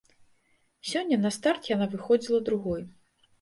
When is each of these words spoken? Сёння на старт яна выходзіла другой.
Сёння 0.91 1.19
на 1.25 1.31
старт 1.35 1.69
яна 1.75 1.87
выходзіла 1.93 2.39
другой. 2.49 2.81